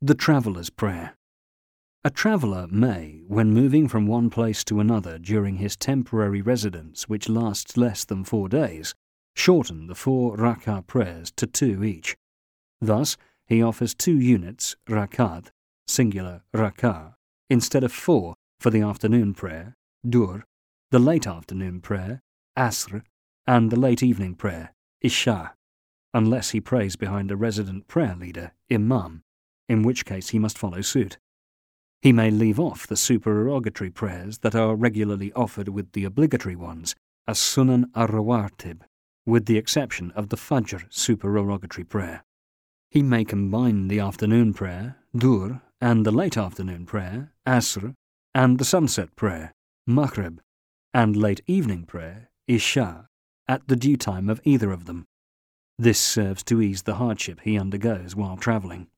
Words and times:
The 0.00 0.14
Traveller's 0.14 0.70
Prayer. 0.70 1.16
A 2.04 2.10
traveller 2.10 2.68
may, 2.68 3.20
when 3.26 3.50
moving 3.50 3.88
from 3.88 4.06
one 4.06 4.30
place 4.30 4.62
to 4.64 4.78
another 4.78 5.18
during 5.18 5.56
his 5.56 5.76
temporary 5.76 6.40
residence, 6.40 7.08
which 7.08 7.28
lasts 7.28 7.76
less 7.76 8.04
than 8.04 8.22
four 8.22 8.48
days, 8.48 8.94
shorten 9.34 9.88
the 9.88 9.96
four 9.96 10.36
rak'ah 10.36 10.86
prayers 10.86 11.32
to 11.32 11.48
two 11.48 11.82
each. 11.82 12.16
Thus, 12.80 13.16
he 13.44 13.60
offers 13.60 13.92
two 13.92 14.16
units, 14.20 14.76
rakat, 14.88 15.48
singular 15.88 16.44
rak'ah, 16.54 17.14
instead 17.50 17.82
of 17.82 17.90
four 17.90 18.36
for 18.60 18.70
the 18.70 18.82
afternoon 18.82 19.34
prayer, 19.34 19.76
dhuhr, 20.06 20.44
the 20.92 21.00
late 21.00 21.26
afternoon 21.26 21.80
prayer, 21.80 22.22
asr, 22.56 23.02
and 23.48 23.72
the 23.72 23.80
late 23.80 24.04
evening 24.04 24.36
prayer, 24.36 24.72
isha, 25.00 25.54
unless 26.14 26.50
he 26.50 26.60
prays 26.60 26.94
behind 26.94 27.32
a 27.32 27.36
resident 27.36 27.88
prayer 27.88 28.14
leader, 28.14 28.52
imam 28.70 29.24
in 29.68 29.82
which 29.82 30.04
case 30.04 30.30
he 30.30 30.38
must 30.38 30.58
follow 30.58 30.80
suit. 30.80 31.18
He 32.00 32.12
may 32.12 32.30
leave 32.30 32.60
off 32.60 32.86
the 32.86 32.96
supererogatory 32.96 33.90
prayers 33.90 34.38
that 34.38 34.54
are 34.54 34.76
regularly 34.76 35.32
offered 35.32 35.68
with 35.68 35.92
the 35.92 36.04
obligatory 36.04 36.56
ones, 36.56 36.94
as 37.26 37.38
Sunan 37.38 37.86
ar-Rawatib, 37.94 38.82
with 39.26 39.46
the 39.46 39.58
exception 39.58 40.10
of 40.12 40.28
the 40.28 40.36
Fajr 40.36 40.84
supererogatory 40.90 41.84
prayer. 41.84 42.24
He 42.90 43.02
may 43.02 43.24
combine 43.24 43.88
the 43.88 44.00
afternoon 44.00 44.54
prayer, 44.54 44.96
Dhuhr, 45.14 45.60
and 45.80 46.06
the 46.06 46.10
late 46.10 46.36
afternoon 46.36 46.86
prayer, 46.86 47.32
Asr, 47.46 47.94
and 48.34 48.58
the 48.58 48.64
sunset 48.64 49.14
prayer, 49.16 49.52
Maghrib, 49.86 50.40
and 50.94 51.16
late 51.16 51.42
evening 51.46 51.84
prayer, 51.84 52.30
Isha, 52.46 53.08
at 53.46 53.68
the 53.68 53.76
due 53.76 53.96
time 53.96 54.30
of 54.30 54.40
either 54.44 54.70
of 54.70 54.86
them. 54.86 55.06
This 55.78 55.98
serves 55.98 56.42
to 56.44 56.62
ease 56.62 56.82
the 56.82 56.94
hardship 56.94 57.40
he 57.42 57.58
undergoes 57.58 58.16
while 58.16 58.36
travelling. 58.36 58.88